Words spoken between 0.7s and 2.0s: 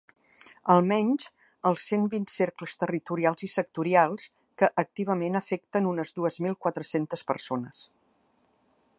Almenys, als